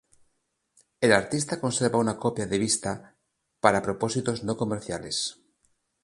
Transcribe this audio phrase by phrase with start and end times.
[0.99, 3.17] El artista conserva una copia de vista
[3.59, 5.39] para propósitos no comerciales.